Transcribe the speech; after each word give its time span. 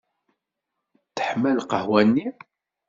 Teḥma 1.15 1.51
lqahwa-nni? 1.57 2.27